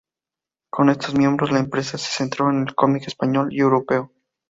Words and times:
Con 0.71 0.89
estos 0.89 1.13
miembros, 1.13 1.51
la 1.51 1.59
empresa 1.59 1.95
se 1.99 2.11
centró 2.11 2.49
en 2.49 2.61
el 2.67 2.73
cómic 2.73 3.05
español 3.05 3.49
y 3.53 3.59
europeo. 3.59 4.11